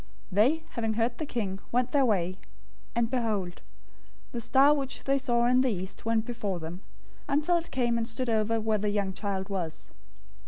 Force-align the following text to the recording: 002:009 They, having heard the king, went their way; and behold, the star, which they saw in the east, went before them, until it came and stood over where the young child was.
002:009 0.01 0.07
They, 0.31 0.63
having 0.71 0.93
heard 0.95 1.17
the 1.19 1.25
king, 1.27 1.59
went 1.71 1.91
their 1.91 2.05
way; 2.07 2.39
and 2.95 3.07
behold, 3.11 3.61
the 4.31 4.41
star, 4.41 4.73
which 4.73 5.03
they 5.03 5.19
saw 5.19 5.45
in 5.45 5.61
the 5.61 5.69
east, 5.69 6.05
went 6.05 6.25
before 6.25 6.59
them, 6.59 6.81
until 7.27 7.57
it 7.57 7.69
came 7.69 7.99
and 7.99 8.07
stood 8.07 8.27
over 8.27 8.59
where 8.59 8.79
the 8.79 8.89
young 8.89 9.13
child 9.13 9.47
was. 9.47 9.89